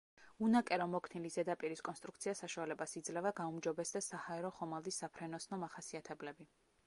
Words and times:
უნაკერო 0.45 0.85
მოქნილი 0.93 1.29
ზედაპირის 1.33 1.83
კონსტრუქცია 1.89 2.33
საშუალებას 2.39 2.97
იძლევა 3.01 3.33
გაუმჯობესდეს 3.41 4.11
საჰაერო 4.15 4.53
ხომალდის 4.61 4.97
საფრენოსნო 5.05 5.63
მახასიათებლები. 5.65 6.51